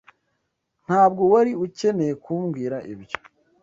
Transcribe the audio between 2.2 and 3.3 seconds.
kumbwira ibyo.